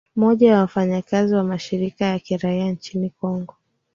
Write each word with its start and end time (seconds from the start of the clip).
moja 0.15 0.53
wa 0.55 0.59
wafanyakazi 0.61 1.35
wa 1.35 1.43
mashirika 1.43 2.05
ya 2.05 2.19
kiraia 2.19 2.71
nchini 2.71 3.09
kongo 3.09 3.55